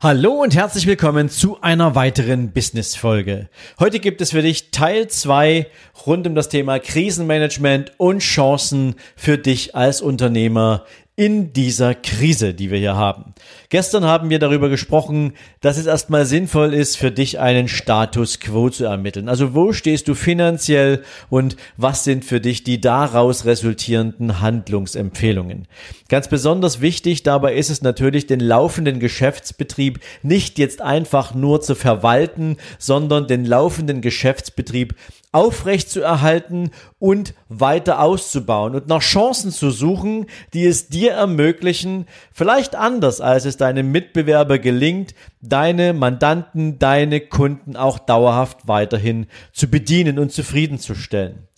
Hallo 0.00 0.42
und 0.44 0.54
herzlich 0.54 0.86
willkommen 0.86 1.28
zu 1.28 1.60
einer 1.60 1.96
weiteren 1.96 2.52
Business-Folge. 2.52 3.48
Heute 3.80 3.98
gibt 3.98 4.20
es 4.20 4.30
für 4.30 4.42
dich 4.42 4.70
Teil 4.70 5.08
2 5.08 5.66
rund 6.06 6.24
um 6.28 6.36
das 6.36 6.48
Thema 6.48 6.78
Krisenmanagement 6.78 7.94
und 7.96 8.20
Chancen 8.20 8.94
für 9.16 9.38
dich 9.38 9.74
als 9.74 10.00
Unternehmer 10.00 10.84
in 11.18 11.52
dieser 11.52 11.96
Krise, 11.96 12.54
die 12.54 12.70
wir 12.70 12.78
hier 12.78 12.94
haben. 12.94 13.34
Gestern 13.70 14.04
haben 14.04 14.30
wir 14.30 14.38
darüber 14.38 14.68
gesprochen, 14.68 15.32
dass 15.60 15.76
es 15.76 15.86
erstmal 15.86 16.24
sinnvoll 16.26 16.72
ist, 16.72 16.96
für 16.96 17.10
dich 17.10 17.40
einen 17.40 17.66
Status 17.66 18.38
quo 18.38 18.70
zu 18.70 18.84
ermitteln. 18.84 19.28
Also 19.28 19.52
wo 19.52 19.72
stehst 19.72 20.06
du 20.06 20.14
finanziell 20.14 21.02
und 21.28 21.56
was 21.76 22.04
sind 22.04 22.24
für 22.24 22.40
dich 22.40 22.62
die 22.62 22.80
daraus 22.80 23.46
resultierenden 23.46 24.40
Handlungsempfehlungen? 24.40 25.66
Ganz 26.08 26.28
besonders 26.28 26.80
wichtig 26.80 27.24
dabei 27.24 27.54
ist 27.56 27.70
es 27.70 27.82
natürlich, 27.82 28.28
den 28.28 28.38
laufenden 28.38 29.00
Geschäftsbetrieb 29.00 29.98
nicht 30.22 30.56
jetzt 30.56 30.80
einfach 30.80 31.34
nur 31.34 31.60
zu 31.60 31.74
verwalten, 31.74 32.58
sondern 32.78 33.26
den 33.26 33.44
laufenden 33.44 34.02
Geschäftsbetrieb 34.02 34.94
aufrecht 35.32 35.90
zu 35.90 36.00
erhalten 36.00 36.70
und 36.98 37.34
weiter 37.48 38.00
auszubauen 38.00 38.74
und 38.74 38.88
nach 38.88 39.02
Chancen 39.02 39.50
zu 39.50 39.70
suchen, 39.70 40.26
die 40.54 40.64
es 40.64 40.88
dir 40.88 41.12
ermöglichen, 41.12 42.06
vielleicht 42.32 42.74
anders 42.74 43.20
als 43.20 43.44
es 43.44 43.56
deinem 43.56 43.92
Mitbewerber 43.92 44.58
gelingt, 44.58 45.14
deine 45.40 45.92
Mandanten, 45.92 46.78
deine 46.78 47.20
Kunden 47.20 47.76
auch 47.76 47.98
dauerhaft 47.98 48.66
weiterhin 48.66 49.26
zu 49.52 49.68
bedienen 49.68 50.18
und 50.18 50.32
zufriedenzustellen. 50.32 51.48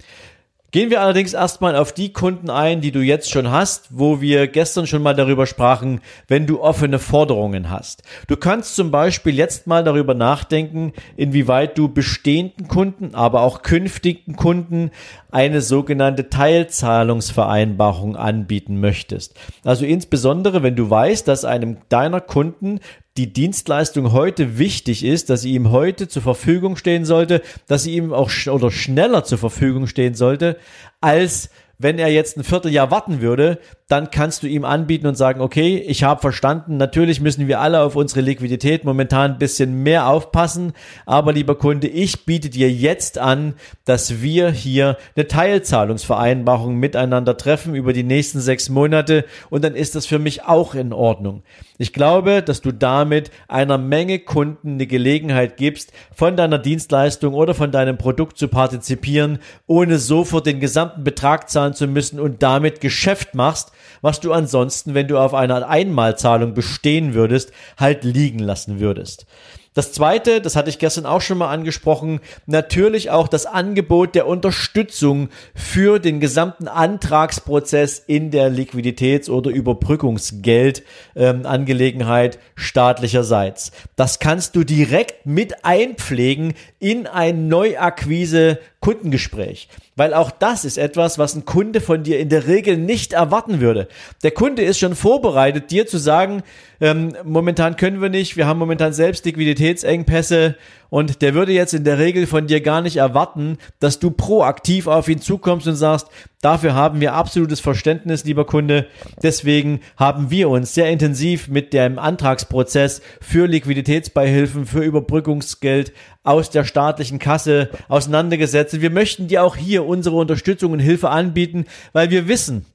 Gehen 0.72 0.90
wir 0.90 1.00
allerdings 1.00 1.32
erstmal 1.32 1.74
auf 1.74 1.92
die 1.92 2.12
Kunden 2.12 2.48
ein, 2.48 2.80
die 2.80 2.92
du 2.92 3.00
jetzt 3.00 3.28
schon 3.28 3.50
hast, 3.50 3.88
wo 3.90 4.20
wir 4.20 4.46
gestern 4.46 4.86
schon 4.86 5.02
mal 5.02 5.16
darüber 5.16 5.46
sprachen, 5.46 6.00
wenn 6.28 6.46
du 6.46 6.60
offene 6.60 7.00
Forderungen 7.00 7.70
hast. 7.70 8.04
Du 8.28 8.36
kannst 8.36 8.76
zum 8.76 8.92
Beispiel 8.92 9.34
jetzt 9.34 9.66
mal 9.66 9.82
darüber 9.82 10.14
nachdenken, 10.14 10.92
inwieweit 11.16 11.76
du 11.76 11.88
bestehenden 11.88 12.68
Kunden, 12.68 13.16
aber 13.16 13.40
auch 13.40 13.62
künftigen 13.62 14.36
Kunden 14.36 14.92
eine 15.32 15.60
sogenannte 15.60 16.28
Teilzahlungsvereinbarung 16.28 18.14
anbieten 18.14 18.78
möchtest. 18.78 19.34
Also 19.64 19.84
insbesondere, 19.84 20.62
wenn 20.62 20.76
du 20.76 20.88
weißt, 20.88 21.26
dass 21.26 21.44
einem 21.44 21.78
deiner 21.88 22.20
Kunden 22.20 22.78
die 23.20 23.34
Dienstleistung 23.34 24.12
heute 24.12 24.56
wichtig 24.56 25.04
ist, 25.04 25.28
dass 25.28 25.42
sie 25.42 25.52
ihm 25.52 25.70
heute 25.70 26.08
zur 26.08 26.22
Verfügung 26.22 26.76
stehen 26.76 27.04
sollte, 27.04 27.42
dass 27.66 27.82
sie 27.82 27.94
ihm 27.94 28.14
auch 28.14 28.30
sch 28.30 28.48
oder 28.48 28.70
schneller 28.70 29.24
zur 29.24 29.36
Verfügung 29.36 29.86
stehen 29.86 30.14
sollte, 30.14 30.56
als 31.02 31.50
wenn 31.78 31.98
er 31.98 32.08
jetzt 32.08 32.38
ein 32.38 32.44
Vierteljahr 32.44 32.90
warten 32.90 33.20
würde, 33.20 33.58
dann 33.90 34.12
kannst 34.12 34.44
du 34.44 34.46
ihm 34.46 34.64
anbieten 34.64 35.08
und 35.08 35.16
sagen, 35.16 35.40
okay, 35.40 35.76
ich 35.76 36.04
habe 36.04 36.20
verstanden, 36.20 36.76
natürlich 36.76 37.20
müssen 37.20 37.48
wir 37.48 37.60
alle 37.60 37.82
auf 37.82 37.96
unsere 37.96 38.20
Liquidität 38.20 38.84
momentan 38.84 39.32
ein 39.32 39.38
bisschen 39.38 39.82
mehr 39.82 40.06
aufpassen, 40.06 40.74
aber 41.06 41.32
lieber 41.32 41.56
Kunde, 41.56 41.88
ich 41.88 42.24
biete 42.24 42.50
dir 42.50 42.70
jetzt 42.70 43.18
an, 43.18 43.54
dass 43.84 44.22
wir 44.22 44.50
hier 44.50 44.96
eine 45.16 45.26
Teilzahlungsvereinbarung 45.26 46.76
miteinander 46.76 47.36
treffen 47.36 47.74
über 47.74 47.92
die 47.92 48.04
nächsten 48.04 48.40
sechs 48.40 48.68
Monate 48.68 49.24
und 49.50 49.64
dann 49.64 49.74
ist 49.74 49.96
das 49.96 50.06
für 50.06 50.20
mich 50.20 50.44
auch 50.44 50.76
in 50.76 50.92
Ordnung. 50.92 51.42
Ich 51.76 51.92
glaube, 51.92 52.42
dass 52.42 52.60
du 52.60 52.70
damit 52.72 53.30
einer 53.48 53.78
Menge 53.78 54.20
Kunden 54.20 54.74
eine 54.74 54.86
Gelegenheit 54.86 55.56
gibst, 55.56 55.92
von 56.14 56.36
deiner 56.36 56.58
Dienstleistung 56.58 57.34
oder 57.34 57.54
von 57.54 57.72
deinem 57.72 57.98
Produkt 57.98 58.38
zu 58.38 58.48
partizipieren, 58.48 59.38
ohne 59.66 59.98
sofort 59.98 60.46
den 60.46 60.60
gesamten 60.60 61.02
Betrag 61.02 61.50
zahlen 61.50 61.74
zu 61.74 61.88
müssen 61.88 62.20
und 62.20 62.42
damit 62.42 62.80
Geschäft 62.80 63.34
machst, 63.34 63.72
was 64.00 64.20
du 64.20 64.32
ansonsten, 64.32 64.94
wenn 64.94 65.08
du 65.08 65.18
auf 65.18 65.34
einer 65.34 65.68
Einmalzahlung 65.68 66.54
bestehen 66.54 67.14
würdest, 67.14 67.52
halt 67.78 68.04
liegen 68.04 68.38
lassen 68.38 68.80
würdest. 68.80 69.26
Das 69.72 69.92
zweite, 69.92 70.40
das 70.40 70.56
hatte 70.56 70.68
ich 70.68 70.80
gestern 70.80 71.06
auch 71.06 71.20
schon 71.20 71.38
mal 71.38 71.48
angesprochen, 71.48 72.18
natürlich 72.46 73.10
auch 73.10 73.28
das 73.28 73.46
Angebot 73.46 74.16
der 74.16 74.26
Unterstützung 74.26 75.28
für 75.54 76.00
den 76.00 76.18
gesamten 76.18 76.66
Antragsprozess 76.66 78.02
in 78.04 78.32
der 78.32 78.50
Liquiditäts- 78.50 79.30
oder 79.30 79.52
Überbrückungsgeldangelegenheit 79.52 82.34
ähm, 82.34 82.40
staatlicherseits. 82.56 83.70
Das 83.94 84.18
kannst 84.18 84.56
du 84.56 84.64
direkt 84.64 85.24
mit 85.24 85.64
einpflegen 85.64 86.54
in 86.80 87.06
ein 87.06 87.46
Neuakquise 87.46 88.58
Kundengespräch. 88.80 89.68
Weil 89.94 90.14
auch 90.14 90.30
das 90.30 90.64
ist 90.64 90.78
etwas, 90.78 91.18
was 91.18 91.34
ein 91.34 91.44
Kunde 91.44 91.80
von 91.80 92.02
dir 92.02 92.18
in 92.18 92.30
der 92.30 92.46
Regel 92.46 92.78
nicht 92.78 93.12
erwarten 93.12 93.60
würde. 93.60 93.88
Der 94.22 94.30
Kunde 94.30 94.62
ist 94.62 94.78
schon 94.78 94.94
vorbereitet, 94.94 95.70
dir 95.70 95.86
zu 95.86 95.98
sagen, 95.98 96.42
ähm, 96.80 97.14
momentan 97.24 97.76
können 97.76 98.00
wir 98.00 98.08
nicht, 98.08 98.38
wir 98.38 98.46
haben 98.46 98.58
momentan 98.58 98.94
selbst 98.94 99.26
Liquiditätsengpässe 99.26 100.56
und 100.88 101.20
der 101.20 101.34
würde 101.34 101.52
jetzt 101.52 101.74
in 101.74 101.84
der 101.84 101.98
Regel 101.98 102.26
von 102.26 102.46
dir 102.46 102.62
gar 102.62 102.80
nicht 102.80 102.96
erwarten, 102.96 103.58
dass 103.80 103.98
du 103.98 104.10
proaktiv 104.10 104.86
auf 104.86 105.08
ihn 105.08 105.20
zukommst 105.20 105.68
und 105.68 105.76
sagst, 105.76 106.08
dafür 106.42 106.74
haben 106.74 107.00
wir 107.00 107.14
absolutes 107.14 107.60
Verständnis, 107.60 108.24
lieber 108.24 108.46
Kunde. 108.46 108.86
Deswegen 109.22 109.80
haben 109.96 110.30
wir 110.30 110.48
uns 110.48 110.74
sehr 110.74 110.90
intensiv 110.90 111.48
mit 111.48 111.72
dem 111.72 111.98
Antragsprozess 111.98 113.02
für 113.20 113.46
Liquiditätsbeihilfen, 113.46 114.66
für 114.66 114.82
Überbrückungsgeld 114.82 115.92
aus 116.22 116.50
der 116.50 116.64
staatlichen 116.64 117.18
Kasse 117.18 117.70
auseinandergesetzt. 117.88 118.80
Wir 118.80 118.90
möchten 118.90 119.28
dir 119.28 119.42
auch 119.42 119.56
hier 119.56 119.86
unsere 119.86 120.16
Unterstützung 120.16 120.72
und 120.72 120.80
Hilfe 120.80 121.10
anbieten, 121.10 121.66
weil 121.92 122.10
wir 122.10 122.28
wissen, 122.28 122.66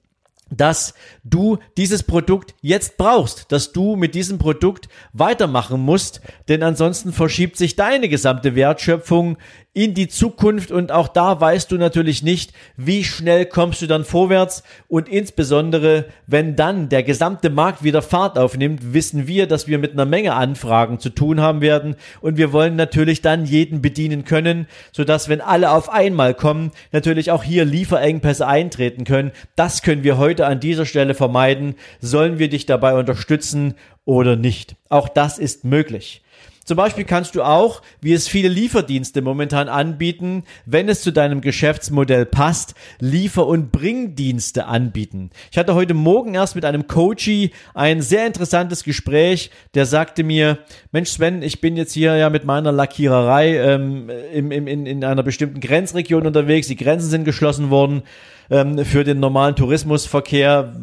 dass 0.58 0.94
du 1.24 1.58
dieses 1.78 2.04
Produkt 2.04 2.56
jetzt 2.62 2.98
brauchst, 2.98 3.52
dass 3.52 3.72
du 3.72 3.96
mit 3.96 4.16
diesem 4.16 4.38
Produkt 4.38 4.90
weitermachen 5.14 5.82
musst, 5.82 6.22
denn 6.48 6.64
ansonsten 6.64 7.14
verschiebt 7.14 7.58
sich 7.58 7.76
deine 7.76 8.10
gesamte 8.10 8.56
Wertschöpfung 8.56 9.38
in 9.76 9.94
die 9.94 10.08
Zukunft 10.08 10.72
und 10.72 10.94
auch 10.94 11.10
da 11.10 11.42
weißt 11.42 11.70
du 11.70 11.78
natürlich 11.78 12.24
nicht, 12.24 12.54
wie 12.78 13.04
schnell 13.04 13.46
kommst 13.46 13.82
du 13.82 13.88
dann 13.88 14.06
vorwärts 14.06 14.64
und 14.88 15.10
insbesondere, 15.10 16.06
wenn 16.28 16.56
dann 16.56 16.88
der 16.88 17.04
gesamte 17.04 17.50
Markt 17.50 17.84
wieder 17.84 18.02
Fahrt 18.02 18.38
aufnimmt, 18.38 18.94
wissen 18.94 19.28
wir, 19.28 19.48
dass 19.48 19.68
wir 19.68 19.78
mit 19.78 19.92
einer 19.92 20.06
Menge 20.06 20.34
Anfragen 20.34 21.00
zu 21.00 21.10
tun 21.10 21.42
haben 21.42 21.60
werden 21.60 21.98
und 22.22 22.38
wir 22.38 22.54
wollen 22.54 22.78
natürlich 22.78 23.22
dann 23.22 23.46
jeden 23.46 23.82
bedienen 23.82 24.24
können, 24.24 24.68
sodass 24.94 25.28
wenn 25.28 25.42
alle 25.42 25.72
auf 25.72 25.90
einmal 25.90 26.34
kommen, 26.34 26.72
natürlich 26.94 27.32
auch 27.32 27.44
hier 27.44 27.66
Lieferengpässe 27.66 28.48
eintreten 28.48 29.04
können. 29.04 29.34
Das 29.58 29.82
können 29.82 30.04
wir 30.04 30.18
heute 30.18 30.45
an 30.46 30.60
dieser 30.60 30.86
Stelle 30.86 31.14
vermeiden. 31.14 31.76
Sollen 32.00 32.40
wir 32.40 32.50
dich 32.50 32.66
dabei 32.66 32.96
unterstützen 32.96 33.76
oder 34.06 34.36
nicht? 34.36 34.76
Auch 34.90 35.10
das 35.10 35.38
ist 35.38 35.64
möglich. 35.64 36.22
Zum 36.66 36.78
Beispiel 36.78 37.04
kannst 37.04 37.36
du 37.36 37.44
auch, 37.44 37.84
wie 38.02 38.14
es 38.14 38.28
viele 38.28 38.50
Lieferdienste 38.50 39.22
momentan 39.22 39.70
anbieten, 39.70 40.44
wenn 40.66 40.90
es 40.90 41.02
zu 41.04 41.12
deinem 41.12 41.42
Geschäftsmodell 41.42 42.26
passt, 42.26 42.74
Liefer- 43.00 43.46
und 43.46 43.72
Bringdienste 43.72 44.66
anbieten. 44.66 45.30
Ich 45.52 45.60
hatte 45.60 45.76
heute 45.76 45.94
Morgen 45.94 46.34
erst 46.34 46.56
mit 46.56 46.66
einem 46.66 46.88
Coachie 46.88 47.52
ein 47.76 48.02
sehr 48.02 48.26
interessantes 48.26 48.84
Gespräch, 48.84 49.52
der 49.76 49.86
sagte 49.86 50.24
mir, 50.24 50.58
Mensch 50.92 51.12
Sven, 51.12 51.44
ich 51.44 51.62
bin 51.62 51.78
jetzt 51.78 51.94
hier 51.94 52.16
ja 52.16 52.32
mit 52.32 52.46
meiner 52.46 52.72
Lackiererei 52.72 53.58
ähm, 53.58 54.10
im, 54.34 54.52
im, 54.52 54.66
in, 54.66 54.88
in 54.88 55.04
einer 55.04 55.22
bestimmten 55.22 55.60
Grenzregion 55.60 56.26
unterwegs, 56.26 56.68
die 56.68 56.76
Grenzen 56.76 57.12
sind 57.12 57.26
geschlossen 57.26 57.70
worden 57.70 58.02
ähm, 58.50 58.84
für 58.84 59.04
den 59.04 59.20
normalen 59.20 59.56
Tourismusverkehr. 59.56 60.74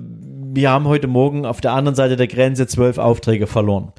Wir 0.55 0.71
haben 0.71 0.87
heute 0.87 1.09
Morgen 1.09 1.45
auf 1.45 1.61
der 1.61 1.73
anderen 1.73 1.97
Seite 1.97 2.15
der 2.15 2.29
Grenze 2.29 2.69
zwölf 2.69 2.99
Aufträge 2.99 3.49
verloren. 3.49 3.93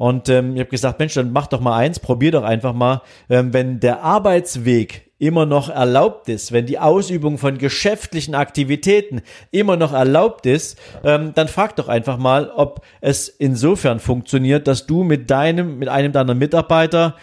Und 0.00 0.30
ähm, 0.30 0.54
ich 0.54 0.60
habe 0.60 0.70
gesagt, 0.70 0.98
Mensch, 0.98 1.12
dann 1.12 1.30
mach 1.30 1.46
doch 1.46 1.60
mal 1.60 1.76
eins, 1.76 2.00
probier 2.00 2.32
doch 2.32 2.42
einfach 2.42 2.72
mal, 2.72 3.02
ähm, 3.28 3.52
wenn 3.52 3.80
der 3.80 4.02
Arbeitsweg 4.02 5.10
immer 5.18 5.44
noch 5.44 5.68
erlaubt 5.68 6.30
ist, 6.30 6.52
wenn 6.52 6.64
die 6.64 6.78
Ausübung 6.78 7.36
von 7.36 7.58
geschäftlichen 7.58 8.34
Aktivitäten 8.34 9.20
immer 9.50 9.76
noch 9.76 9.92
erlaubt 9.92 10.46
ist, 10.46 10.78
ähm, 11.04 11.32
dann 11.34 11.48
frag 11.48 11.76
doch 11.76 11.88
einfach 11.88 12.16
mal, 12.16 12.48
ob 12.48 12.82
es 13.02 13.28
insofern 13.28 14.00
funktioniert, 14.00 14.68
dass 14.68 14.86
du 14.86 15.04
mit 15.04 15.30
deinem, 15.30 15.78
mit 15.78 15.90
einem 15.90 16.12
deiner 16.12 16.34
Mitarbeiter 16.34 17.16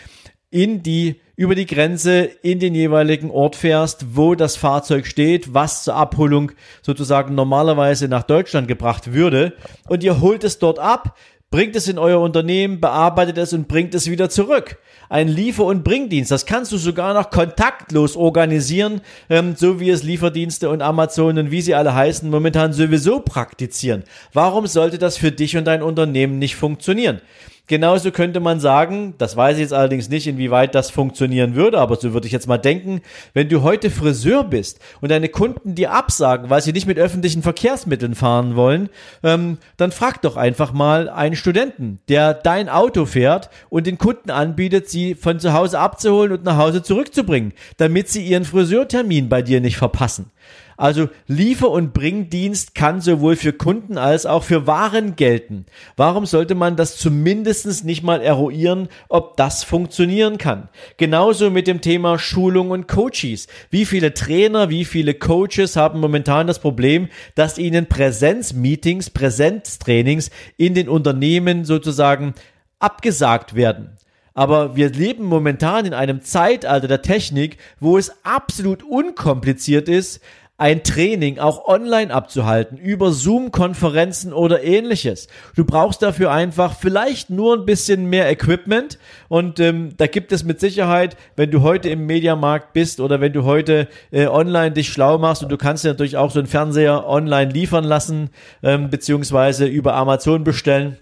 in 0.51 0.83
die 0.83 1.19
über 1.35 1.55
die 1.55 1.65
Grenze 1.65 2.29
in 2.41 2.59
den 2.59 2.73
jeweiligen 2.73 3.29
Ort 3.31 3.55
fährst, 3.55 4.15
wo 4.15 4.33
das 4.33 4.55
Fahrzeug 4.55 5.05
steht, 5.05 5.53
was 5.53 5.83
zur 5.83 5.95
Abholung 5.95 6.51
sozusagen 6.81 7.35
normalerweise 7.35 8.07
nach 8.07 8.23
Deutschland 8.23 8.67
gebracht 8.67 9.13
würde. 9.13 9.53
Und 9.87 10.03
ihr 10.03 10.19
holt 10.19 10.43
es 10.43 10.57
dort 10.57 10.79
ab, 10.79 11.15
bringt 11.49 11.75
es 11.75 11.87
in 11.87 11.97
euer 11.97 12.19
Unternehmen, 12.19 12.81
bearbeitet 12.81 13.37
es 13.37 13.53
und 13.53 13.67
bringt 13.67 13.95
es 13.95 14.09
wieder 14.09 14.29
zurück. 14.29 14.77
ein 15.09 15.29
Liefer- 15.29 15.63
und 15.63 15.85
Bringdienst. 15.85 16.31
Das 16.31 16.45
kannst 16.45 16.73
du 16.73 16.77
sogar 16.77 17.13
noch 17.13 17.29
kontaktlos 17.29 18.17
organisieren, 18.17 18.99
ähm, 19.29 19.55
so 19.55 19.79
wie 19.79 19.89
es 19.89 20.03
Lieferdienste 20.03 20.69
und 20.69 20.81
Amazon 20.81 21.37
und 21.37 21.49
wie 21.49 21.61
sie 21.61 21.75
alle 21.75 21.95
heißen, 21.95 22.29
momentan 22.29 22.73
sowieso 22.73 23.21
praktizieren. 23.21 24.03
Warum 24.33 24.67
sollte 24.67 24.97
das 24.97 25.15
für 25.15 25.31
dich 25.31 25.55
und 25.55 25.63
dein 25.63 25.81
Unternehmen 25.81 26.39
nicht 26.39 26.57
funktionieren? 26.57 27.21
Genauso 27.67 28.11
könnte 28.11 28.39
man 28.39 28.61
sagen, 28.61 29.13
das 29.17 29.35
weiß 29.35 29.57
ich 29.57 29.63
jetzt 29.63 29.73
allerdings 29.73 30.07
nicht, 30.07 30.25
inwieweit 30.25 30.73
das 30.73 30.89
funktionieren 30.89 31.53
würde, 31.53 31.79
aber 31.79 31.97
so 31.97 32.13
würde 32.13 32.25
ich 32.25 32.31
jetzt 32.31 32.47
mal 32.47 32.57
denken, 32.57 33.01
wenn 33.33 33.49
du 33.49 33.61
heute 33.61 33.89
Friseur 33.89 34.45
bist 34.45 34.79
und 35.01 35.11
deine 35.11 35.27
Kunden 35.27 35.75
dir 35.75 35.91
absagen, 35.91 36.49
weil 36.49 36.61
sie 36.61 36.71
nicht 36.71 36.87
mit 36.87 36.97
öffentlichen 36.97 37.43
Verkehrsmitteln 37.43 38.15
fahren 38.15 38.55
wollen, 38.55 38.87
ähm, 39.21 39.57
dann 39.75 39.91
frag 39.91 40.21
doch 40.21 40.37
einfach 40.37 40.71
mal 40.71 41.09
einen 41.09 41.35
Studenten, 41.35 41.99
der 42.07 42.33
dein 42.33 42.69
Auto 42.69 43.05
fährt 43.05 43.49
und 43.67 43.85
den 43.85 43.97
Kunden 43.97 44.31
anbietet, 44.31 44.89
sie 44.89 45.13
von 45.13 45.41
zu 45.41 45.51
Hause 45.51 45.79
abzuholen 45.79 46.31
und 46.31 46.45
nach 46.45 46.55
Hause 46.55 46.83
zurückzubringen, 46.83 47.51
damit 47.75 48.07
sie 48.07 48.25
ihren 48.25 48.45
Friseurtermin 48.45 49.27
bei 49.27 49.41
dir 49.41 49.59
nicht 49.59 49.75
verpassen. 49.75 50.31
Also 50.77 51.09
Liefer- 51.25 51.71
und 51.71 51.93
Bringdienst 51.93 52.75
kann 52.75 53.01
sowohl 53.01 53.35
für 53.35 53.51
Kunden 53.51 53.97
als 53.97 54.27
auch 54.27 54.43
für 54.43 54.67
Waren 54.67 55.15
gelten. 55.15 55.65
Warum 55.95 56.27
sollte 56.27 56.53
man 56.53 56.75
das 56.75 56.97
zumindest 56.97 57.83
nicht 57.83 58.03
mal 58.03 58.21
eruieren, 58.21 58.87
ob 59.09 59.35
das 59.37 59.63
funktionieren 59.63 60.37
kann? 60.37 60.69
Genauso 60.97 61.49
mit 61.49 61.65
dem 61.65 61.81
Thema 61.81 62.19
Schulung 62.19 62.69
und 62.69 62.87
Coaches. 62.87 63.47
Wie 63.71 63.85
viele 63.85 64.13
Trainer, 64.13 64.69
wie 64.69 64.85
viele 64.85 65.15
Coaches 65.15 65.75
haben 65.75 65.99
momentan 65.99 66.45
das 66.45 66.59
Problem, 66.59 67.09
dass 67.33 67.57
ihnen 67.57 67.87
Präsenzmeetings, 67.87 69.09
Präsenztrainings 69.09 70.29
in 70.57 70.75
den 70.75 70.89
Unternehmen 70.89 71.65
sozusagen 71.65 72.35
abgesagt 72.77 73.55
werden. 73.55 73.97
Aber 74.35 74.75
wir 74.75 74.91
leben 74.91 75.25
momentan 75.25 75.87
in 75.87 75.95
einem 75.95 76.21
Zeitalter 76.21 76.87
der 76.87 77.01
Technik, 77.01 77.57
wo 77.79 77.97
es 77.97 78.23
absolut 78.23 78.83
unkompliziert 78.83 79.89
ist, 79.89 80.21
ein 80.59 80.83
Training 80.83 81.37
auch 81.37 81.67
online 81.67 82.11
abzuhalten, 82.11 82.77
über 82.77 83.11
Zoom-Konferenzen 83.11 84.33
oder 84.33 84.63
ähnliches. 84.63 85.27
Du 85.55 85.63
brauchst 85.63 86.01
dafür 86.01 86.31
einfach 86.31 86.75
vielleicht 86.75 87.29
nur 87.29 87.55
ein 87.55 87.65
bisschen 87.65 88.09
mehr 88.09 88.29
Equipment 88.31 88.97
und 89.29 89.59
ähm, 89.59 89.91
da 89.97 90.07
gibt 90.07 90.31
es 90.31 90.43
mit 90.43 90.59
Sicherheit, 90.59 91.15
wenn 91.35 91.51
du 91.51 91.61
heute 91.61 91.89
im 91.89 92.07
Mediamarkt 92.07 92.73
bist 92.73 92.99
oder 92.99 93.21
wenn 93.21 93.33
du 93.33 93.43
heute 93.43 93.87
äh, 94.11 94.25
online 94.25 94.71
dich 94.71 94.89
schlau 94.89 95.19
machst 95.19 95.43
und 95.43 95.49
du 95.49 95.57
kannst 95.57 95.83
dir 95.83 95.89
natürlich 95.89 96.17
auch 96.17 96.31
so 96.31 96.39
einen 96.39 96.47
Fernseher 96.47 97.07
online 97.07 97.51
liefern 97.51 97.83
lassen, 97.83 98.31
ähm, 98.63 98.89
beziehungsweise 98.89 99.67
über 99.67 99.93
Amazon 99.93 100.43
bestellen. 100.43 100.97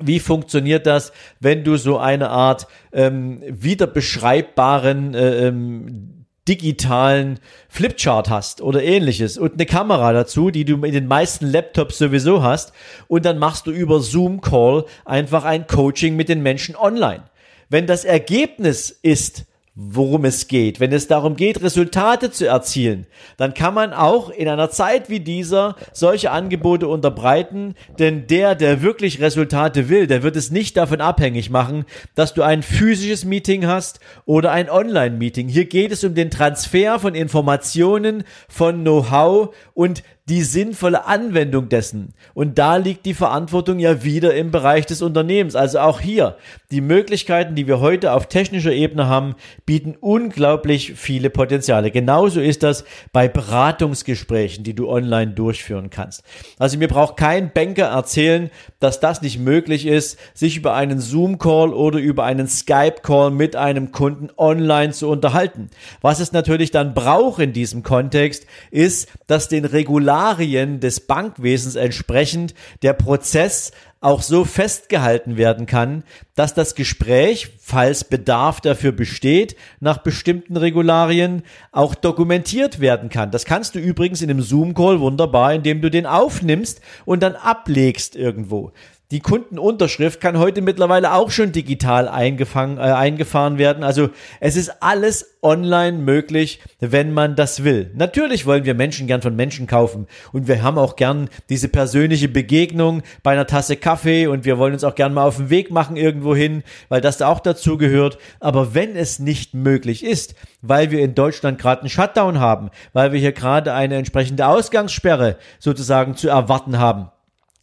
Wie 0.00 0.20
funktioniert 0.20 0.86
das, 0.86 1.12
wenn 1.40 1.64
du 1.64 1.76
so 1.76 1.96
eine 1.96 2.28
Art 2.28 2.66
ähm, 2.92 3.42
wieder 3.46 3.86
beschreibbaren 3.86 5.14
äh, 5.14 5.46
ähm, 5.46 6.11
digitalen 6.48 7.38
Flipchart 7.68 8.28
hast 8.28 8.60
oder 8.60 8.82
ähnliches 8.82 9.38
und 9.38 9.54
eine 9.54 9.66
Kamera 9.66 10.12
dazu, 10.12 10.50
die 10.50 10.64
du 10.64 10.82
in 10.82 10.92
den 10.92 11.06
meisten 11.06 11.46
Laptops 11.46 11.98
sowieso 11.98 12.42
hast 12.42 12.72
und 13.06 13.24
dann 13.24 13.38
machst 13.38 13.66
du 13.66 13.70
über 13.70 14.00
Zoom 14.00 14.40
Call 14.40 14.84
einfach 15.04 15.44
ein 15.44 15.66
Coaching 15.66 16.16
mit 16.16 16.28
den 16.28 16.42
Menschen 16.42 16.74
online. 16.74 17.24
Wenn 17.68 17.86
das 17.86 18.04
Ergebnis 18.04 18.90
ist, 18.90 19.44
worum 19.74 20.26
es 20.26 20.48
geht. 20.48 20.80
Wenn 20.80 20.92
es 20.92 21.06
darum 21.06 21.34
geht, 21.34 21.62
Resultate 21.62 22.30
zu 22.30 22.46
erzielen, 22.46 23.06
dann 23.38 23.54
kann 23.54 23.72
man 23.72 23.94
auch 23.94 24.28
in 24.28 24.46
einer 24.48 24.68
Zeit 24.68 25.08
wie 25.08 25.20
dieser 25.20 25.76
solche 25.92 26.30
Angebote 26.30 26.88
unterbreiten, 26.88 27.74
denn 27.98 28.26
der, 28.26 28.54
der 28.54 28.82
wirklich 28.82 29.20
Resultate 29.20 29.88
will, 29.88 30.06
der 30.06 30.22
wird 30.22 30.36
es 30.36 30.50
nicht 30.50 30.76
davon 30.76 31.00
abhängig 31.00 31.48
machen, 31.48 31.86
dass 32.14 32.34
du 32.34 32.42
ein 32.42 32.62
physisches 32.62 33.24
Meeting 33.24 33.66
hast 33.66 34.00
oder 34.26 34.52
ein 34.52 34.68
Online-Meeting. 34.68 35.48
Hier 35.48 35.64
geht 35.64 35.90
es 35.90 36.04
um 36.04 36.14
den 36.14 36.30
Transfer 36.30 36.98
von 36.98 37.14
Informationen, 37.14 38.24
von 38.48 38.82
Know-how 38.82 39.54
und 39.72 40.02
die 40.28 40.42
sinnvolle 40.42 41.06
Anwendung 41.06 41.68
dessen. 41.68 42.14
Und 42.32 42.56
da 42.56 42.76
liegt 42.76 43.06
die 43.06 43.14
Verantwortung 43.14 43.80
ja 43.80 44.04
wieder 44.04 44.34
im 44.34 44.52
Bereich 44.52 44.86
des 44.86 45.02
Unternehmens. 45.02 45.56
Also 45.56 45.80
auch 45.80 45.98
hier, 45.98 46.36
die 46.70 46.80
Möglichkeiten, 46.80 47.56
die 47.56 47.66
wir 47.66 47.80
heute 47.80 48.12
auf 48.12 48.28
technischer 48.28 48.72
Ebene 48.72 49.08
haben, 49.08 49.34
bieten 49.66 49.96
unglaublich 50.00 50.92
viele 50.94 51.28
Potenziale. 51.28 51.90
Genauso 51.90 52.40
ist 52.40 52.62
das 52.62 52.84
bei 53.12 53.26
Beratungsgesprächen, 53.26 54.62
die 54.62 54.74
du 54.74 54.88
online 54.88 55.32
durchführen 55.32 55.90
kannst. 55.90 56.22
Also 56.56 56.78
mir 56.78 56.88
braucht 56.88 57.16
kein 57.16 57.52
Banker 57.52 57.86
erzählen, 57.86 58.50
dass 58.78 59.00
das 59.00 59.22
nicht 59.22 59.40
möglich 59.40 59.86
ist, 59.86 60.18
sich 60.34 60.56
über 60.56 60.74
einen 60.74 61.00
Zoom-Call 61.00 61.74
oder 61.74 61.98
über 61.98 62.22
einen 62.22 62.46
Skype-Call 62.46 63.32
mit 63.32 63.56
einem 63.56 63.90
Kunden 63.90 64.28
online 64.36 64.92
zu 64.92 65.08
unterhalten. 65.08 65.68
Was 66.00 66.20
es 66.20 66.32
natürlich 66.32 66.70
dann 66.70 66.94
braucht 66.94 67.42
in 67.42 67.52
diesem 67.52 67.82
Kontext, 67.82 68.46
ist, 68.70 69.08
dass 69.26 69.48
den 69.48 69.64
Regularien 69.64 70.11
Regularien 70.12 70.78
des 70.78 71.00
Bankwesens 71.00 71.74
entsprechend 71.74 72.54
der 72.82 72.92
Prozess 72.92 73.72
auch 74.02 74.20
so 74.20 74.44
festgehalten 74.44 75.38
werden 75.38 75.64
kann, 75.64 76.04
dass 76.34 76.52
das 76.52 76.74
Gespräch, 76.74 77.52
falls 77.60 78.04
Bedarf 78.04 78.60
dafür 78.60 78.92
besteht, 78.92 79.56
nach 79.80 79.98
bestimmten 79.98 80.58
Regularien 80.58 81.42
auch 81.70 81.94
dokumentiert 81.94 82.80
werden 82.80 83.08
kann. 83.08 83.30
Das 83.30 83.46
kannst 83.46 83.74
du 83.74 83.78
übrigens 83.78 84.20
in 84.20 84.28
einem 84.28 84.42
Zoom-Call 84.42 85.00
wunderbar, 85.00 85.54
indem 85.54 85.80
du 85.80 85.90
den 85.90 86.04
aufnimmst 86.04 86.82
und 87.06 87.22
dann 87.22 87.36
ablegst 87.36 88.14
irgendwo. 88.14 88.72
Die 89.12 89.20
Kundenunterschrift 89.20 90.22
kann 90.22 90.38
heute 90.38 90.62
mittlerweile 90.62 91.12
auch 91.12 91.30
schon 91.30 91.52
digital 91.52 92.08
eingefangen, 92.08 92.78
äh, 92.78 92.80
eingefahren 92.80 93.58
werden. 93.58 93.84
Also 93.84 94.08
es 94.40 94.56
ist 94.56 94.82
alles 94.82 95.36
online 95.42 95.98
möglich, 95.98 96.60
wenn 96.80 97.12
man 97.12 97.36
das 97.36 97.62
will. 97.62 97.90
Natürlich 97.94 98.46
wollen 98.46 98.64
wir 98.64 98.72
Menschen 98.72 99.06
gern 99.06 99.20
von 99.20 99.36
Menschen 99.36 99.66
kaufen 99.66 100.06
und 100.32 100.48
wir 100.48 100.62
haben 100.62 100.78
auch 100.78 100.96
gern 100.96 101.28
diese 101.50 101.68
persönliche 101.68 102.28
Begegnung 102.28 103.02
bei 103.22 103.32
einer 103.32 103.46
Tasse 103.46 103.76
Kaffee 103.76 104.28
und 104.28 104.46
wir 104.46 104.56
wollen 104.56 104.72
uns 104.72 104.82
auch 104.82 104.94
gern 104.94 105.12
mal 105.12 105.26
auf 105.26 105.36
den 105.36 105.50
Weg 105.50 105.70
machen 105.70 105.98
irgendwo 105.98 106.34
hin, 106.34 106.62
weil 106.88 107.02
das 107.02 107.18
da 107.18 107.28
auch 107.28 107.40
dazu 107.40 107.76
gehört. 107.76 108.16
Aber 108.40 108.74
wenn 108.74 108.96
es 108.96 109.18
nicht 109.18 109.52
möglich 109.52 110.06
ist, 110.06 110.34
weil 110.62 110.90
wir 110.90 111.00
in 111.00 111.14
Deutschland 111.14 111.58
gerade 111.58 111.82
einen 111.82 111.90
Shutdown 111.90 112.40
haben, 112.40 112.70
weil 112.94 113.12
wir 113.12 113.20
hier 113.20 113.32
gerade 113.32 113.74
eine 113.74 113.96
entsprechende 113.96 114.46
Ausgangssperre 114.46 115.36
sozusagen 115.58 116.16
zu 116.16 116.30
erwarten 116.30 116.78
haben, 116.78 117.10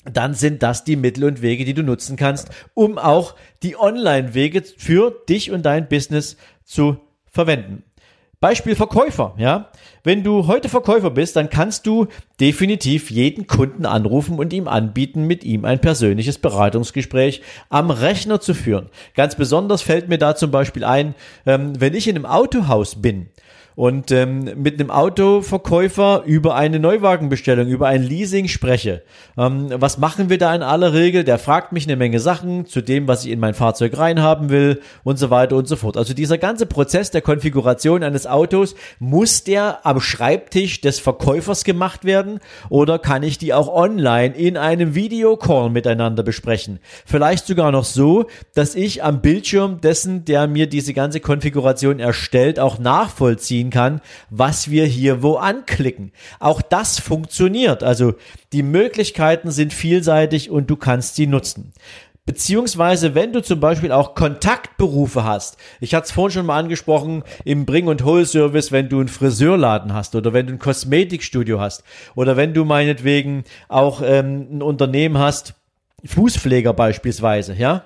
dann 0.05 0.33
sind 0.33 0.63
das 0.63 0.83
die 0.83 0.95
Mittel 0.95 1.25
und 1.25 1.41
Wege, 1.41 1.65
die 1.65 1.73
du 1.73 1.83
nutzen 1.83 2.15
kannst, 2.15 2.49
um 2.73 2.97
auch 2.97 3.35
die 3.63 3.77
Online-Wege 3.77 4.63
für 4.77 5.11
dich 5.27 5.51
und 5.51 5.65
dein 5.65 5.87
Business 5.87 6.37
zu 6.63 6.97
verwenden. 7.25 7.83
Beispiel 8.41 8.75
Verkäufer, 8.75 9.35
ja. 9.37 9.69
Wenn 10.05 10.23
du 10.23 10.47
heute 10.47 10.69
Verkäufer 10.69 11.09
bist, 11.09 11.35
dann 11.35 11.49
kannst 11.49 11.85
du 11.85 12.07
definitiv 12.39 13.11
jeden 13.11 13.47
Kunden 13.47 13.85
anrufen 13.85 14.39
und 14.39 14.53
ihm 14.53 14.69
anbieten, 14.69 15.27
mit 15.27 15.43
ihm 15.43 15.65
ein 15.65 15.81
persönliches 15.81 16.37
Beratungsgespräch 16.37 17.41
am 17.67 17.91
Rechner 17.91 18.39
zu 18.39 18.53
führen. 18.53 18.87
Ganz 19.13 19.35
besonders 19.35 19.81
fällt 19.81 20.07
mir 20.07 20.17
da 20.17 20.37
zum 20.37 20.51
Beispiel 20.51 20.85
ein, 20.85 21.15
ähm, 21.45 21.81
wenn 21.81 21.93
ich 21.93 22.07
in 22.07 22.15
einem 22.15 22.25
Autohaus 22.25 23.01
bin 23.01 23.27
und 23.75 24.11
ähm, 24.11 24.49
mit 24.55 24.79
einem 24.79 24.91
Autoverkäufer 24.91 26.23
über 26.25 26.55
eine 26.55 26.79
Neuwagenbestellung, 26.79 27.67
über 27.67 27.87
ein 27.87 28.03
Leasing 28.03 28.47
spreche. 28.47 29.03
Ähm, 29.37 29.67
was 29.71 29.97
machen 29.97 30.29
wir 30.29 30.37
da 30.37 30.53
in 30.53 30.61
aller 30.61 30.93
Regel? 30.93 31.23
Der 31.23 31.39
fragt 31.39 31.71
mich 31.71 31.85
eine 31.85 31.95
Menge 31.95 32.19
Sachen 32.19 32.65
zu 32.65 32.81
dem, 32.81 33.07
was 33.07 33.23
ich 33.23 33.31
in 33.31 33.39
mein 33.39 33.53
Fahrzeug 33.53 33.97
reinhaben 33.97 34.49
will 34.49 34.81
und 35.03 35.17
so 35.17 35.29
weiter 35.29 35.55
und 35.55 35.67
so 35.67 35.75
fort. 35.75 35.97
Also 35.97 36.13
dieser 36.13 36.37
ganze 36.37 36.65
Prozess 36.65 37.11
der 37.11 37.21
Konfiguration 37.21 38.03
eines 38.03 38.27
Autos, 38.27 38.75
muss 38.99 39.43
der 39.43 39.85
am 39.85 40.01
Schreibtisch 40.01 40.81
des 40.81 40.99
Verkäufers 40.99 41.63
gemacht 41.63 42.03
werden 42.05 42.39
oder 42.69 42.99
kann 42.99 43.23
ich 43.23 43.37
die 43.37 43.53
auch 43.53 43.73
online 43.73 44.35
in 44.35 44.57
einem 44.57 44.95
Videocall 44.95 45.69
miteinander 45.69 46.23
besprechen? 46.23 46.79
Vielleicht 47.05 47.47
sogar 47.47 47.71
noch 47.71 47.85
so, 47.85 48.25
dass 48.55 48.75
ich 48.75 49.03
am 49.03 49.21
Bildschirm 49.21 49.81
dessen, 49.81 50.25
der 50.25 50.47
mir 50.47 50.67
diese 50.67 50.93
ganze 50.93 51.19
Konfiguration 51.19 51.99
erstellt, 51.99 52.59
auch 52.59 52.79
nachvollziehen 52.79 53.58
nachvollziehen 53.59 53.69
kann, 53.69 54.01
was 54.29 54.69
wir 54.69 54.85
hier 54.85 55.21
wo 55.21 55.35
anklicken. 55.35 56.11
Auch 56.39 56.61
das 56.61 56.99
funktioniert. 56.99 57.83
Also 57.83 58.15
die 58.53 58.63
Möglichkeiten 58.63 59.51
sind 59.51 59.73
vielseitig 59.73 60.49
und 60.49 60.69
du 60.69 60.75
kannst 60.75 61.15
sie 61.15 61.27
nutzen. 61.27 61.73
Beziehungsweise, 62.25 63.15
wenn 63.15 63.33
du 63.33 63.41
zum 63.41 63.59
Beispiel 63.59 63.91
auch 63.91 64.13
Kontaktberufe 64.13 65.23
hast. 65.23 65.57
Ich 65.79 65.95
hatte 65.95 66.05
es 66.05 66.11
vorhin 66.11 66.31
schon 66.31 66.45
mal 66.45 66.59
angesprochen, 66.59 67.23
im 67.43 67.65
Bring- 67.65 67.87
und 67.87 68.03
Hol-Service, 68.03 68.71
wenn 68.71 68.87
du 68.87 68.99
einen 68.99 69.07
Friseurladen 69.07 69.93
hast 69.93 70.13
oder 70.13 70.31
wenn 70.31 70.45
du 70.45 70.53
ein 70.53 70.59
Kosmetikstudio 70.59 71.59
hast 71.59 71.83
oder 72.13 72.37
wenn 72.37 72.53
du 72.53 72.65
meinetwegen 72.65 73.45
auch 73.67 74.03
ähm, 74.03 74.47
ein 74.51 74.61
Unternehmen 74.61 75.17
hast, 75.17 75.55
Fußpfleger 76.05 76.73
beispielsweise, 76.73 77.55
ja. 77.55 77.85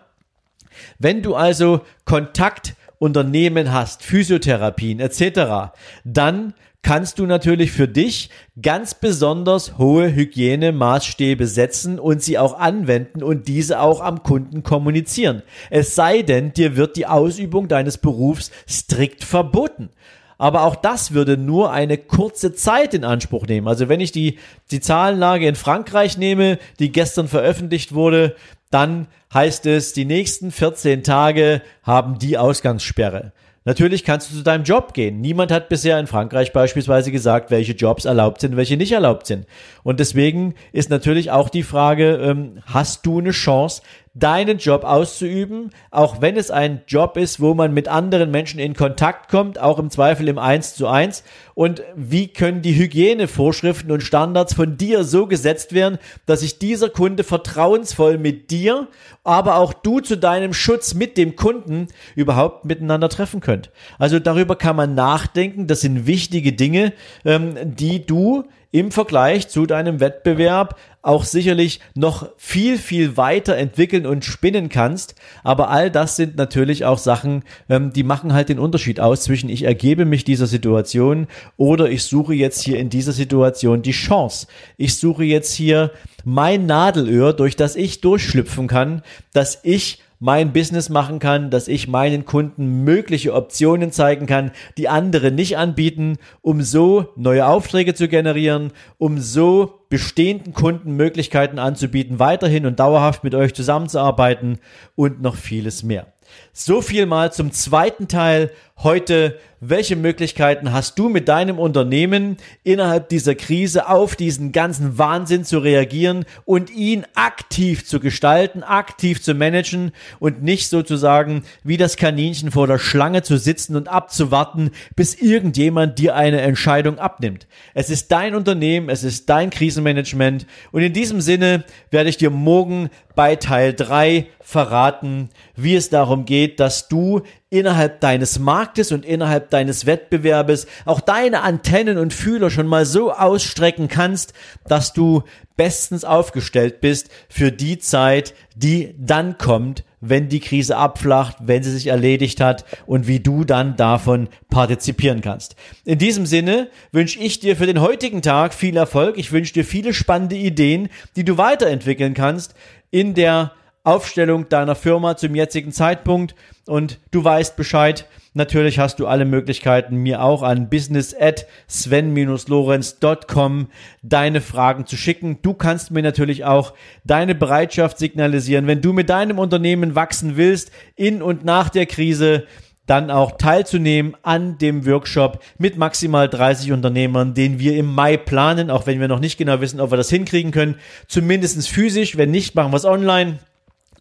Wenn 0.99 1.21
du 1.21 1.35
also 1.35 1.81
Kontakt 2.03 2.75
Unternehmen 3.03 3.73
hast, 3.73 4.01
Physiotherapien 4.01 5.01
etc., 5.01 5.73
dann 6.05 6.53
kannst 6.83 7.19
du 7.19 7.25
natürlich 7.25 7.71
für 7.73 7.89
dich 7.89 8.29
ganz 8.61 8.93
besonders 8.93 9.77
hohe 9.77 10.15
Hygienemaßstäbe 10.15 11.45
setzen 11.47 11.99
und 11.99 12.21
sie 12.21 12.37
auch 12.37 12.57
anwenden 12.57 13.21
und 13.21 13.49
diese 13.49 13.81
auch 13.81 13.99
am 13.99 14.23
Kunden 14.23 14.63
kommunizieren. 14.63 15.43
Es 15.69 15.95
sei 15.95 16.21
denn, 16.21 16.53
dir 16.53 16.77
wird 16.77 16.95
die 16.95 17.05
Ausübung 17.07 17.67
deines 17.67 17.97
Berufs 17.97 18.51
strikt 18.69 19.25
verboten. 19.25 19.89
Aber 20.37 20.63
auch 20.63 20.75
das 20.75 21.13
würde 21.13 21.37
nur 21.37 21.71
eine 21.71 21.97
kurze 21.97 22.53
Zeit 22.53 22.93
in 22.93 23.03
Anspruch 23.03 23.47
nehmen. 23.47 23.67
Also 23.67 23.87
wenn 23.87 24.01
ich 24.01 24.11
die, 24.11 24.39
die 24.71 24.81
Zahlenlage 24.81 25.47
in 25.47 25.55
Frankreich 25.55 26.17
nehme, 26.17 26.57
die 26.79 26.91
gestern 26.91 27.27
veröffentlicht 27.27 27.93
wurde, 27.93 28.35
dann 28.73 29.07
heißt 29.33 29.65
es, 29.65 29.93
die 29.93 30.05
nächsten 30.05 30.51
14 30.51 31.03
Tage 31.03 31.61
haben 31.83 32.19
die 32.19 32.37
Ausgangssperre. 32.37 33.31
Natürlich 33.65 34.03
kannst 34.03 34.29
du 34.29 34.35
zu 34.35 34.43
deinem 34.43 34.65
Job 34.65 34.93
gehen. 34.93 35.21
Niemand 35.21 35.49
hat 35.49 35.69
bisher 35.69 35.97
in 35.97 36.07
Frankreich 36.07 36.51
beispielsweise 36.51 37.11
gesagt, 37.11 37.49
welche 37.49 37.71
Jobs 37.71 38.03
erlaubt 38.03 38.41
sind, 38.41 38.57
welche 38.57 38.75
nicht 38.75 38.91
erlaubt 38.91 39.25
sind. 39.25 39.45
Und 39.83 40.01
deswegen 40.01 40.55
ist 40.73 40.89
natürlich 40.89 41.31
auch 41.31 41.47
die 41.47 41.63
Frage, 41.63 42.15
ähm, 42.15 42.61
hast 42.65 43.05
du 43.05 43.19
eine 43.19 43.31
Chance, 43.31 43.81
deinen 44.15 44.59
Job 44.59 44.83
auszuüben, 44.83 45.71
auch 45.89 46.21
wenn 46.21 46.37
es 46.37 46.51
ein 46.51 46.81
Job 46.87 47.17
ist, 47.17 47.39
wo 47.39 47.55
man 47.55 47.73
mit 47.73 47.87
anderen 47.87 48.29
Menschen 48.29 48.59
in 48.59 48.75
Kontakt 48.75 49.29
kommt, 49.29 49.59
auch 49.59 49.79
im 49.79 49.89
Zweifel 49.89 50.27
im 50.27 50.37
Eins 50.37 50.75
zu 50.75 50.87
eins. 50.87 51.23
Und 51.55 51.81
wie 51.95 52.27
können 52.27 52.61
die 52.61 52.75
Hygienevorschriften 52.75 53.91
und 53.91 54.01
Standards 54.01 54.53
von 54.53 54.77
dir 54.77 55.03
so 55.03 55.25
gesetzt 55.25 55.73
werden, 55.73 55.97
dass 56.27 56.41
sich 56.41 56.59
dieser 56.59 56.89
Kunde 56.89 57.23
vertrauensvoll 57.23 58.19
mit 58.19 58.51
dir, 58.51 58.87
aber 59.23 59.55
auch 59.55 59.73
du 59.73 59.99
zu 59.99 60.15
deinem 60.15 60.53
Schutz 60.53 60.93
mit 60.93 61.17
dem 61.17 61.35
Kunden 61.35 61.87
überhaupt 62.15 62.65
miteinander 62.65 63.09
treffen 63.09 63.39
könnt. 63.41 63.71
Also 63.97 64.19
darüber 64.19 64.55
kann 64.55 64.75
man 64.75 64.93
nachdenken. 64.93 65.65
Das 65.65 65.81
sind 65.81 66.05
wichtige 66.05 66.53
Dinge, 66.53 66.93
ähm, 67.25 67.55
die 67.63 68.05
du 68.05 68.43
im 68.73 68.91
Vergleich 68.91 69.49
zu 69.49 69.67
deinem 69.67 69.99
Wettbewerb 69.99 70.79
auch 71.03 71.25
sicherlich 71.25 71.79
noch 71.93 72.29
viel, 72.37 72.79
viel 72.79 73.17
weiter 73.17 73.55
entwickeln 73.55 74.07
und 74.07 74.25
spinnen 74.25 74.69
kannst. 74.69 75.13
Aber 75.43 75.69
all 75.69 75.91
das 75.91 76.15
sind 76.15 76.37
natürlich 76.37 76.83
auch 76.83 76.97
Sachen, 76.97 77.43
ähm, 77.69 77.93
die 77.93 78.01
machen 78.03 78.33
halt 78.33 78.49
den 78.49 78.57
Unterschied 78.57 78.99
aus 78.99 79.21
zwischen 79.21 79.49
ich 79.49 79.63
ergebe 79.63 80.05
mich 80.05 80.23
dieser 80.23 80.47
Situation 80.47 81.27
oder 81.55 81.89
ich 81.91 82.03
suche 82.03 82.33
jetzt 82.33 82.63
hier 82.63 82.79
in 82.79 82.89
dieser 82.89 83.11
Situation 83.11 83.83
die 83.83 83.91
Chance. 83.91 84.47
Ich 84.77 84.97
suche 84.97 85.23
jetzt 85.23 85.53
hier 85.53 85.91
mein 86.23 86.65
Nadelöhr, 86.65 87.33
durch 87.33 87.55
das 87.55 87.75
ich 87.75 88.01
durchschlüpfen 88.01 88.67
kann, 88.67 89.03
dass 89.33 89.59
ich 89.61 90.02
mein 90.23 90.53
Business 90.53 90.87
machen 90.87 91.19
kann, 91.19 91.49
dass 91.49 91.67
ich 91.67 91.89
meinen 91.89 92.23
Kunden 92.23 92.85
mögliche 92.85 93.33
Optionen 93.33 93.91
zeigen 93.91 94.25
kann, 94.25 94.51
die 94.77 94.87
andere 94.87 95.31
nicht 95.31 95.57
anbieten, 95.57 96.15
um 96.39 96.61
so 96.61 97.09
neue 97.17 97.45
Aufträge 97.45 97.93
zu 97.93 98.07
generieren, 98.07 98.71
um 98.97 99.19
so 99.19 99.81
bestehenden 99.89 100.53
Kunden 100.53 100.95
Möglichkeiten 100.95 101.59
anzubieten, 101.59 102.19
weiterhin 102.19 102.65
und 102.65 102.79
dauerhaft 102.79 103.25
mit 103.25 103.35
euch 103.35 103.53
zusammenzuarbeiten 103.53 104.59
und 104.95 105.21
noch 105.21 105.35
vieles 105.35 105.83
mehr. 105.83 106.07
So 106.55 106.83
viel 106.83 107.07
mal 107.07 107.33
zum 107.33 107.51
zweiten 107.51 108.07
Teil 108.07 108.51
heute 108.77 109.39
welche 109.69 109.95
Möglichkeiten 109.95 110.73
hast 110.73 110.99
du 110.99 111.07
mit 111.07 111.29
deinem 111.29 111.57
Unternehmen 111.57 112.37
innerhalb 112.63 113.09
dieser 113.09 113.35
Krise 113.35 113.87
auf 113.87 114.15
diesen 114.15 114.51
ganzen 114.51 114.97
Wahnsinn 114.97 115.45
zu 115.45 115.59
reagieren 115.59 116.25
und 116.43 116.69
ihn 116.69 117.05
aktiv 117.15 117.85
zu 117.85 117.99
gestalten, 117.99 118.63
aktiv 118.63 119.21
zu 119.21 119.33
managen 119.33 119.91
und 120.19 120.43
nicht 120.43 120.67
sozusagen 120.67 121.43
wie 121.63 121.77
das 121.77 121.95
Kaninchen 121.95 122.51
vor 122.51 122.67
der 122.67 122.79
Schlange 122.79 123.23
zu 123.23 123.37
sitzen 123.37 123.75
und 123.75 123.87
abzuwarten, 123.87 124.71
bis 124.95 125.15
irgendjemand 125.15 125.97
dir 125.97 126.15
eine 126.15 126.41
Entscheidung 126.41 126.99
abnimmt. 126.99 127.47
Es 127.73 127.89
ist 127.89 128.11
dein 128.11 128.35
Unternehmen, 128.35 128.89
es 128.89 129.03
ist 129.03 129.29
dein 129.29 129.49
Krisenmanagement 129.49 130.45
und 130.71 130.81
in 130.81 130.93
diesem 130.93 131.21
Sinne 131.21 131.63
werde 131.89 132.09
ich 132.09 132.17
dir 132.17 132.31
morgen 132.31 132.89
bei 133.15 133.35
Teil 133.35 133.73
3 133.73 134.27
verraten, 134.41 135.29
wie 135.55 135.75
es 135.75 135.89
darum 135.89 136.25
geht, 136.25 136.42
dass 136.47 136.87
du 136.87 137.21
innerhalb 137.49 137.99
deines 137.99 138.39
Marktes 138.39 138.91
und 138.91 139.05
innerhalb 139.05 139.49
deines 139.49 139.85
Wettbewerbes 139.85 140.67
auch 140.85 140.99
deine 141.01 141.41
Antennen 141.41 141.97
und 141.97 142.13
Fühler 142.13 142.49
schon 142.49 142.67
mal 142.67 142.85
so 142.85 143.11
ausstrecken 143.11 143.87
kannst, 143.87 144.33
dass 144.67 144.93
du 144.93 145.23
bestens 145.55 146.03
aufgestellt 146.03 146.81
bist 146.81 147.09
für 147.29 147.51
die 147.51 147.77
Zeit, 147.77 148.33
die 148.55 148.95
dann 148.97 149.37
kommt, 149.37 149.83
wenn 150.01 150.27
die 150.27 150.39
Krise 150.39 150.75
abflacht, 150.75 151.37
wenn 151.41 151.63
sie 151.63 151.71
sich 151.71 151.87
erledigt 151.87 152.41
hat 152.41 152.65
und 152.85 153.07
wie 153.07 153.19
du 153.19 153.43
dann 153.45 153.77
davon 153.77 154.27
partizipieren 154.49 155.21
kannst. 155.21 155.55
In 155.85 155.97
diesem 155.97 156.25
Sinne 156.25 156.69
wünsche 156.91 157.19
ich 157.19 157.39
dir 157.39 157.55
für 157.55 157.67
den 157.67 157.79
heutigen 157.79 158.21
Tag 158.21 158.53
viel 158.53 158.75
Erfolg. 158.75 159.17
Ich 159.17 159.31
wünsche 159.31 159.53
dir 159.53 159.63
viele 159.63 159.93
spannende 159.93 160.35
Ideen, 160.35 160.89
die 161.15 161.23
du 161.23 161.37
weiterentwickeln 161.37 162.13
kannst 162.13 162.53
in 162.91 163.13
der 163.13 163.53
Aufstellung 163.85 164.47
deiner 164.47 164.75
Firma 164.75 165.17
zum 165.17 165.35
jetzigen 165.35 165.73
Zeitpunkt 165.73 166.35
und 166.65 166.99
du 167.11 167.23
weißt 167.23 167.57
Bescheid. 167.57 168.07
Natürlich 168.33 168.79
hast 168.79 168.99
du 168.99 169.07
alle 169.07 169.25
Möglichkeiten, 169.25 169.97
mir 169.97 170.23
auch 170.23 170.41
an 170.41 170.69
business 170.69 171.13
at 171.19 171.45
sven-lorenz.com 171.67 173.67
deine 174.01 174.39
Fragen 174.39 174.85
zu 174.85 174.95
schicken. 174.95 175.39
Du 175.41 175.53
kannst 175.53 175.91
mir 175.91 176.01
natürlich 176.01 176.45
auch 176.45 176.73
deine 177.03 177.35
Bereitschaft 177.35 177.99
signalisieren, 177.99 178.67
wenn 178.67 178.81
du 178.81 178.93
mit 178.93 179.09
deinem 179.09 179.37
Unternehmen 179.37 179.95
wachsen 179.95 180.37
willst, 180.37 180.71
in 180.95 181.21
und 181.21 181.43
nach 181.43 181.69
der 181.69 181.85
Krise, 181.85 182.47
dann 182.85 183.11
auch 183.11 183.37
teilzunehmen 183.37 184.15
an 184.23 184.57
dem 184.57 184.85
Workshop 184.85 185.41
mit 185.57 185.77
maximal 185.77 186.27
30 186.27 186.71
Unternehmern, 186.71 187.33
den 187.33 187.59
wir 187.59 187.77
im 187.77 187.93
Mai 187.93 188.17
planen, 188.17 188.69
auch 188.69 188.87
wenn 188.87 188.99
wir 188.99 189.07
noch 189.07 189.19
nicht 189.19 189.37
genau 189.37 189.61
wissen, 189.61 189.79
ob 189.79 189.91
wir 189.91 189.97
das 189.97 190.09
hinkriegen 190.09 190.51
können. 190.51 190.75
Zumindestens 191.07 191.67
physisch, 191.67 192.17
wenn 192.17 192.31
nicht, 192.31 192.55
machen 192.55 192.71
wir 192.71 192.77
es 192.77 192.85
online. 192.85 193.39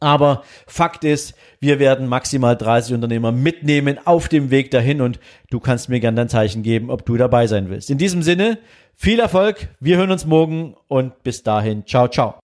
Aber 0.03 0.43
Fakt 0.67 1.05
ist, 1.05 1.35
wir 1.61 1.79
werden 1.79 2.09
maximal 2.09 2.57
30 2.57 2.95
Unternehmer 2.95 3.31
mitnehmen 3.31 3.99
auf 4.05 4.29
dem 4.29 4.51
Weg 4.51 4.73
dahin 4.73 5.01
und 5.01 5.21
du 5.51 5.61
kannst 5.61 5.89
mir 5.89 6.01
gerne 6.01 6.23
ein 6.23 6.29
Zeichen 6.29 6.65
geben, 6.65 6.91
ob 6.91 7.07
du 7.07 7.17
dabei 7.17 7.47
sein 7.47 7.71
willst. 7.71 7.89
In 7.89 7.99
diesem 7.99 8.23
Sinne, 8.23 8.59
viel 8.97 9.21
Erfolg, 9.21 9.69
wir 9.79 9.97
hören 9.99 10.11
uns 10.11 10.27
morgen 10.27 10.75
und 10.89 11.23
bis 11.23 11.45
dahin, 11.45 11.87
ciao, 11.87 12.09
ciao. 12.09 12.42